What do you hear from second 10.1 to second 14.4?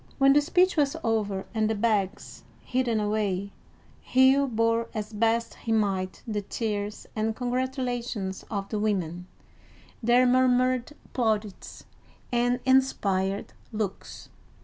murmured plaudits, and inspired looks.